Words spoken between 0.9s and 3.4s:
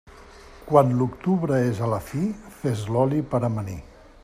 l'octubre és a la fi, fes l'oli